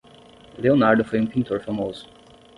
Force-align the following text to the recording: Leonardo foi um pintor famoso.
Leonardo 0.57 1.03
foi 1.05 1.21
um 1.21 1.27
pintor 1.27 1.59
famoso. 1.61 2.09